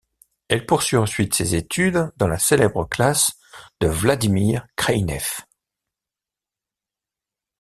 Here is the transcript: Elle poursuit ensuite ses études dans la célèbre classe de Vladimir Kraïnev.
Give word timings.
Elle 0.47 0.65
poursuit 0.65 0.97
ensuite 0.97 1.35
ses 1.35 1.53
études 1.53 2.11
dans 2.17 2.27
la 2.27 2.39
célèbre 2.39 2.85
classe 2.85 3.33
de 3.81 3.87
Vladimir 3.87 4.65
Kraïnev. 4.75 5.43